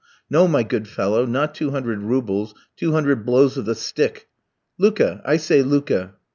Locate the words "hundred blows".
2.93-3.55